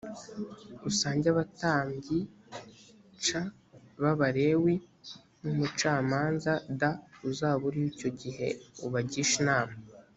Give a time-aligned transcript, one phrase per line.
[0.89, 2.17] usange abatambyi
[3.23, 3.25] c
[4.01, 4.75] b abalewi
[5.41, 6.81] n umucamanza d
[7.29, 8.47] uzaba uriho icyo gihe
[8.87, 9.75] ubagishe inama